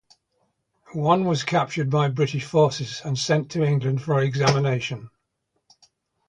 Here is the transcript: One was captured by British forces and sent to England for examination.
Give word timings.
One 0.95 1.25
was 1.25 1.43
captured 1.43 1.91
by 1.91 2.07
British 2.09 2.43
forces 2.43 3.03
and 3.05 3.19
sent 3.19 3.51
to 3.51 3.63
England 3.63 4.01
for 4.01 4.19
examination. 4.19 5.11